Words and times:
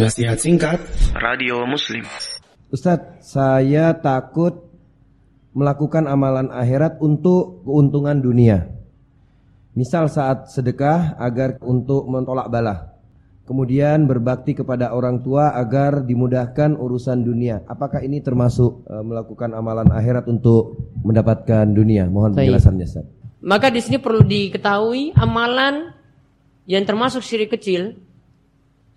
Nasihat 0.00 0.40
singkat 0.40 0.80
Radio 1.12 1.68
Muslim 1.68 2.08
Ustadz, 2.72 3.20
saya 3.20 3.92
takut 3.92 4.72
melakukan 5.52 6.08
amalan 6.08 6.48
akhirat 6.48 6.96
untuk 7.04 7.60
keuntungan 7.68 8.16
dunia. 8.16 8.64
Misal 9.76 10.08
saat 10.08 10.48
sedekah 10.48 11.20
agar 11.20 11.60
untuk 11.60 12.08
mentolak 12.08 12.48
bala. 12.48 12.96
Kemudian 13.44 14.08
berbakti 14.08 14.56
kepada 14.56 14.96
orang 14.96 15.20
tua 15.20 15.52
agar 15.52 16.00
dimudahkan 16.00 16.80
urusan 16.80 17.20
dunia. 17.20 17.60
Apakah 17.68 18.00
ini 18.00 18.24
termasuk 18.24 18.88
uh, 18.88 19.04
melakukan 19.04 19.52
amalan 19.52 19.92
akhirat 19.92 20.24
untuk 20.32 20.80
mendapatkan 21.04 21.68
dunia? 21.68 22.08
Mohon 22.08 22.40
Baik. 22.40 22.56
penjelasannya, 22.56 22.86
Ustaz. 22.88 23.04
Maka 23.44 23.68
di 23.68 23.84
sini 23.84 24.00
perlu 24.00 24.24
diketahui 24.24 25.12
amalan 25.12 25.92
yang 26.64 26.88
termasuk 26.88 27.20
syirik 27.20 27.52
kecil 27.52 28.00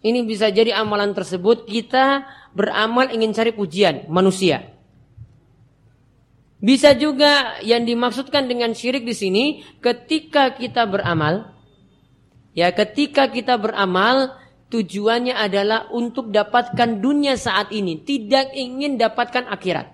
ini 0.04 0.27
bisa 0.27 0.51
jadi 0.51 0.75
amalan 0.75 1.15
tersebut 1.15 1.63
kita 1.63 2.27
beramal 2.52 3.07
ingin 3.07 3.31
cari 3.31 3.55
pujian 3.55 4.12
manusia. 4.12 4.67
Bisa 6.63 6.95
juga 6.95 7.59
yang 7.63 7.88
dimaksudkan 7.88 8.48
dengan 8.48 8.76
syirik 8.76 9.03
di 9.07 9.16
sini 9.16 9.43
ketika 9.84 10.55
kita 10.55 10.88
beramal 10.88 11.52
ya 12.55 12.71
ketika 12.71 13.31
kita 13.31 13.59
beramal 13.59 14.35
tujuannya 14.71 15.35
adalah 15.35 15.91
untuk 15.91 16.31
dapatkan 16.31 16.99
dunia 16.99 17.40
saat 17.40 17.71
ini, 17.71 17.99
tidak 18.04 18.51
ingin 18.55 18.99
dapatkan 18.99 19.48
akhirat. 19.48 19.91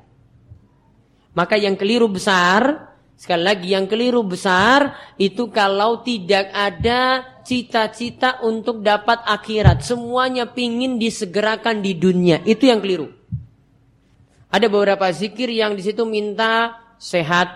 Maka 1.38 1.56
yang 1.58 1.78
keliru 1.78 2.10
besar 2.10 2.90
Sekali 3.20 3.44
lagi 3.44 3.76
yang 3.76 3.84
keliru 3.84 4.24
besar 4.24 4.96
itu 5.20 5.52
kalau 5.52 6.00
tidak 6.08 6.56
ada 6.56 7.20
cita-cita 7.50 8.38
untuk 8.46 8.86
dapat 8.86 9.26
akhirat. 9.26 9.82
Semuanya 9.82 10.46
pingin 10.46 11.02
disegerakan 11.02 11.82
di 11.82 11.98
dunia. 11.98 12.46
Itu 12.46 12.70
yang 12.70 12.78
keliru. 12.78 13.10
Ada 14.54 14.70
beberapa 14.70 15.10
zikir 15.10 15.50
yang 15.50 15.74
di 15.74 15.82
situ 15.82 16.06
minta 16.06 16.78
sehat. 17.02 17.50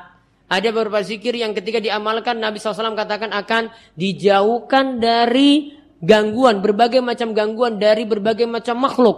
Ada 0.50 0.74
beberapa 0.74 0.98
zikir 1.06 1.38
yang 1.38 1.54
ketika 1.54 1.78
diamalkan 1.78 2.42
Nabi 2.42 2.58
SAW 2.58 2.98
katakan 2.98 3.30
akan 3.30 3.70
dijauhkan 3.94 4.98
dari 4.98 5.78
gangguan, 6.02 6.66
berbagai 6.66 7.06
macam 7.06 7.38
gangguan 7.38 7.78
dari 7.78 8.10
berbagai 8.10 8.50
macam 8.50 8.82
makhluk. 8.82 9.18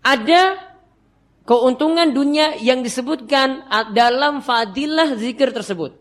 Ada 0.00 0.56
keuntungan 1.44 2.08
dunia 2.08 2.56
yang 2.56 2.80
disebutkan 2.80 3.68
dalam 3.92 4.40
fadilah 4.40 5.12
zikir 5.20 5.52
tersebut. 5.52 5.99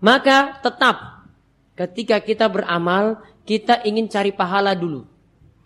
Maka 0.00 0.60
tetap 0.64 1.28
ketika 1.76 2.20
kita 2.20 2.48
beramal, 2.48 3.20
kita 3.44 3.84
ingin 3.84 4.08
cari 4.08 4.32
pahala 4.32 4.72
dulu. 4.72 5.04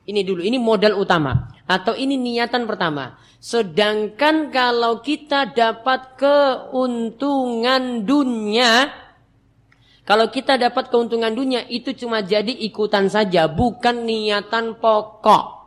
Ini 0.04 0.20
dulu, 0.20 0.44
ini 0.44 0.60
modal 0.60 1.00
utama. 1.00 1.48
Atau 1.64 1.96
ini 1.96 2.20
niatan 2.20 2.68
pertama. 2.68 3.16
Sedangkan 3.40 4.52
kalau 4.52 5.00
kita 5.00 5.48
dapat 5.54 6.20
keuntungan 6.20 8.04
dunia, 8.04 8.92
kalau 10.04 10.28
kita 10.28 10.60
dapat 10.60 10.92
keuntungan 10.92 11.32
dunia 11.32 11.64
itu 11.72 11.96
cuma 11.96 12.20
jadi 12.20 12.52
ikutan 12.52 13.08
saja, 13.08 13.48
bukan 13.48 14.04
niatan 14.04 14.76
pokok. 14.76 15.64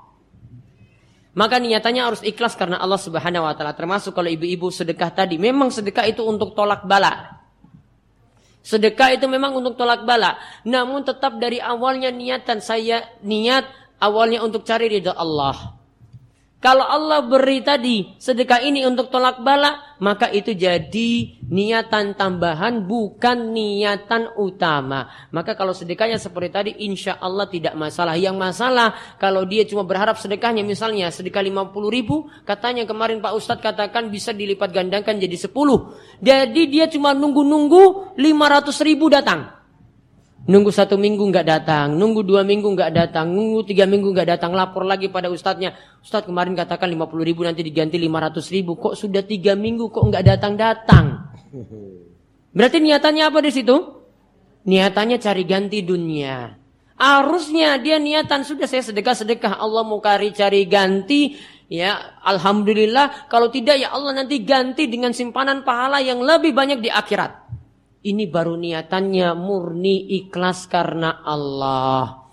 Maka 1.37 1.61
niatannya 1.61 2.01
harus 2.01 2.21
ikhlas 2.25 2.57
karena 2.57 2.81
Allah 2.81 2.97
Subhanahu 2.97 3.45
wa 3.45 3.53
taala. 3.53 3.73
Termasuk 3.73 4.13
kalau 4.13 4.29
ibu-ibu 4.29 4.69
sedekah 4.73 5.13
tadi, 5.13 5.37
memang 5.37 5.69
sedekah 5.69 6.05
itu 6.09 6.25
untuk 6.25 6.53
tolak 6.57 6.85
bala. 6.85 7.36
Sedekah 8.67 9.15
itu 9.15 9.31
memang 9.31 9.55
untuk 9.55 9.79
tolak 9.79 10.03
bala. 10.03 10.35
Namun 10.67 11.07
tetap 11.07 11.39
dari 11.39 11.63
awalnya 11.63 12.11
niatan 12.11 12.59
saya 12.59 12.99
niat 13.23 13.63
awalnya 14.03 14.43
untuk 14.43 14.67
cari 14.67 14.91
ridha 14.91 15.15
Allah. 15.15 15.76
Kalau 16.67 16.83
Allah 16.83 17.23
beri 17.23 17.63
tadi 17.63 18.19
sedekah 18.19 18.59
ini 18.59 18.83
untuk 18.83 19.07
tolak 19.07 19.39
bala, 19.39 19.95
maka 20.03 20.27
itu 20.27 20.51
jadi 20.51 21.39
niatan 21.47 22.11
tambahan 22.19 22.83
bukan 22.83 23.55
niatan 23.55 24.35
utama. 24.35 25.07
Maka 25.31 25.55
kalau 25.55 25.71
sedekahnya 25.71 26.19
seperti 26.19 26.49
tadi 26.51 26.71
insya 26.83 27.23
Allah 27.23 27.47
tidak 27.47 27.71
masalah. 27.71 28.19
Yang 28.19 28.35
masalah 28.35 29.15
kalau 29.15 29.47
dia 29.47 29.63
cuma 29.63 29.87
berharap 29.87 30.19
sedekahnya 30.19 30.67
misalnya 30.67 31.07
sedekah 31.07 31.39
50 31.39 31.71
ribu, 31.87 32.27
katanya 32.43 32.83
kemarin 32.83 33.23
Pak 33.23 33.31
Ustadz 33.39 33.63
katakan 33.63 34.11
bisa 34.11 34.35
dilipat 34.35 34.67
gandakan 34.75 35.23
jadi 35.23 35.39
10. 35.39 35.55
Jadi 36.19 36.61
dia 36.67 36.91
cuma 36.91 37.15
nunggu-nunggu 37.15 38.11
500 38.19 38.75
ribu 38.83 39.07
datang. 39.07 39.56
Nunggu 40.47 40.71
satu 40.71 40.95
minggu 40.95 41.27
nggak 41.27 41.43
datang, 41.43 41.99
nunggu 41.99 42.23
dua 42.23 42.47
minggu 42.47 42.71
nggak 42.71 42.95
datang, 42.95 43.35
nunggu 43.35 43.67
tiga 43.67 43.83
minggu 43.83 44.15
nggak 44.15 44.31
datang, 44.31 44.55
lapor 44.55 44.87
lagi 44.87 45.11
pada 45.11 45.27
ustadznya. 45.27 45.75
Ustadz 45.99 46.23
kemarin 46.23 46.55
katakan 46.55 46.87
50 46.87 47.27
ribu 47.27 47.43
nanti 47.43 47.67
diganti 47.67 47.99
500 47.99 48.55
ribu, 48.55 48.79
kok 48.79 48.95
sudah 48.95 49.27
tiga 49.27 49.59
minggu 49.59 49.91
kok 49.91 50.07
nggak 50.07 50.23
datang-datang. 50.23 51.35
Berarti 52.55 52.77
niatannya 52.79 53.23
apa 53.27 53.39
di 53.43 53.51
situ? 53.51 53.75
Niatannya 54.71 55.19
cari 55.19 55.43
ganti 55.43 55.83
dunia. 55.83 56.55
Harusnya 56.95 57.75
dia 57.77 57.99
niatan 57.99 58.47
sudah 58.47 58.71
saya 58.71 58.87
sedekah-sedekah 58.87 59.59
Allah 59.59 59.83
mau 59.83 59.99
cari 59.99 60.31
cari 60.31 60.63
ganti 60.65 61.37
ya 61.67 62.17
alhamdulillah 62.23 63.27
kalau 63.27 63.51
tidak 63.51 63.83
ya 63.83 63.91
Allah 63.91 64.15
nanti 64.15 64.41
ganti 64.41 64.87
dengan 64.87 65.11
simpanan 65.11 65.67
pahala 65.67 65.99
yang 65.99 66.23
lebih 66.23 66.55
banyak 66.55 66.79
di 66.79 66.87
akhirat. 66.87 67.46
Ini 68.03 68.29
baru 68.29 68.55
niatannya 68.59 69.33
murni 69.33 70.05
ikhlas 70.21 70.69
karena 70.69 71.25
Allah. 71.25 72.27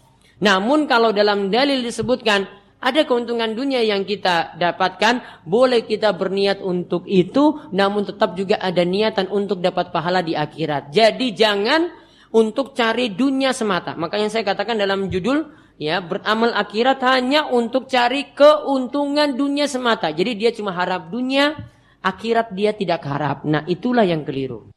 Namun 0.45 0.85
kalau 0.85 1.15
dalam 1.15 1.49
dalil 1.49 1.81
disebutkan 1.81 2.45
ada 2.85 3.01
keuntungan 3.09 3.57
dunia 3.57 3.81
yang 3.81 4.05
kita 4.05 4.61
dapatkan, 4.61 5.45
boleh 5.49 5.89
kita 5.89 6.13
berniat 6.13 6.61
untuk 6.61 7.09
itu, 7.09 7.73
namun 7.73 8.05
tetap 8.05 8.37
juga 8.37 8.61
ada 8.61 8.85
niatan 8.85 9.33
untuk 9.33 9.65
dapat 9.65 9.89
pahala 9.89 10.21
di 10.21 10.37
akhirat. 10.37 10.93
Jadi 10.93 11.33
jangan 11.33 11.89
untuk 12.37 12.77
cari 12.77 13.09
dunia 13.09 13.57
semata. 13.57 13.97
Makanya 13.97 14.29
saya 14.29 14.45
katakan 14.45 14.77
dalam 14.77 15.09
judul 15.09 15.49
ya 15.81 16.05
beramal 16.05 16.53
akhirat 16.53 17.01
hanya 17.09 17.49
untuk 17.49 17.89
cari 17.89 18.37
keuntungan 18.37 19.33
dunia 19.33 19.65
semata. 19.65 20.13
Jadi 20.13 20.37
dia 20.37 20.51
cuma 20.53 20.77
harap 20.77 21.09
dunia, 21.09 21.57
akhirat 22.05 22.53
dia 22.53 22.77
tidak 22.77 23.01
harap. 23.07 23.49
Nah, 23.49 23.65
itulah 23.65 24.05
yang 24.05 24.29
keliru. 24.29 24.74